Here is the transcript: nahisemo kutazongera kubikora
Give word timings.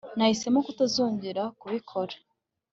nahisemo 0.17 0.59
kutazongera 0.65 1.43
kubikora 1.59 2.15